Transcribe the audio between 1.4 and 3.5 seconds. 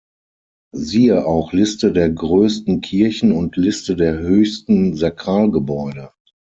Liste der größten Kirchen